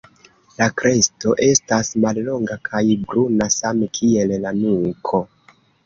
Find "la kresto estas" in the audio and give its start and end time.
0.61-1.93